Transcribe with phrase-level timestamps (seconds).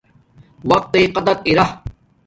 [0.69, 1.65] وقت تݵ قدر ارہ